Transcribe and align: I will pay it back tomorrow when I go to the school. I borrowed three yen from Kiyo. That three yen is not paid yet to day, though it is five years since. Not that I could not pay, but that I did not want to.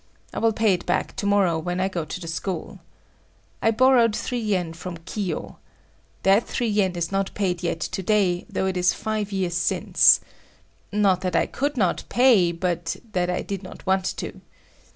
I 0.33 0.39
will 0.39 0.51
pay 0.51 0.73
it 0.73 0.87
back 0.87 1.15
tomorrow 1.15 1.59
when 1.59 1.79
I 1.79 1.87
go 1.87 2.05
to 2.05 2.19
the 2.19 2.27
school. 2.27 2.79
I 3.61 3.69
borrowed 3.69 4.15
three 4.15 4.39
yen 4.39 4.73
from 4.73 4.97
Kiyo. 4.97 5.57
That 6.23 6.47
three 6.47 6.69
yen 6.69 6.95
is 6.95 7.11
not 7.11 7.31
paid 7.35 7.61
yet 7.61 7.81
to 7.81 8.01
day, 8.01 8.47
though 8.49 8.65
it 8.65 8.77
is 8.77 8.95
five 8.95 9.31
years 9.31 9.53
since. 9.55 10.19
Not 10.91 11.21
that 11.21 11.35
I 11.35 11.45
could 11.45 11.77
not 11.77 12.05
pay, 12.09 12.51
but 12.51 12.95
that 13.11 13.29
I 13.29 13.43
did 13.43 13.61
not 13.61 13.85
want 13.85 14.05
to. 14.17 14.41